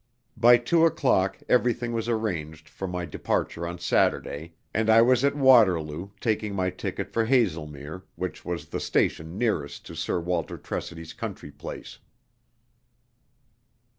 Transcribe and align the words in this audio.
By 0.35 0.57
two 0.57 0.83
o'clock 0.83 1.37
everything 1.47 1.93
was 1.93 2.09
arranged 2.09 2.67
for 2.67 2.87
my 2.87 3.05
departure 3.05 3.67
on 3.67 3.77
Saturday, 3.77 4.55
and 4.73 4.89
I 4.89 5.03
was 5.03 5.23
at 5.23 5.35
Waterloo, 5.35 6.09
taking 6.19 6.55
my 6.55 6.71
ticket 6.71 7.07
for 7.11 7.25
Haslemere, 7.27 8.01
which 8.15 8.43
was 8.43 8.69
the 8.69 8.79
station 8.79 9.37
nearest 9.37 9.85
to 9.85 9.95
Sir 9.95 10.19
Walter 10.19 10.57
Tressidy's 10.57 11.13
country 11.13 11.51
place. 11.51 11.99